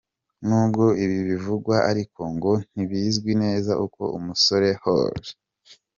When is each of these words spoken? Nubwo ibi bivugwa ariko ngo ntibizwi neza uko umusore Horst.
Nubwo 0.47 0.83
ibi 1.03 1.19
bivugwa 1.29 1.75
ariko 1.91 2.21
ngo 2.33 2.51
ntibizwi 2.73 3.31
neza 3.43 3.71
uko 3.85 4.01
umusore 4.17 4.67
Horst. 4.83 5.33